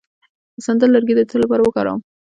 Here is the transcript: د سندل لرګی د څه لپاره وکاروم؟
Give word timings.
د 0.55 0.57
سندل 0.65 0.89
لرګی 0.93 1.13
د 1.15 1.21
څه 1.29 1.37
لپاره 1.43 1.61
وکاروم؟ 1.63 1.99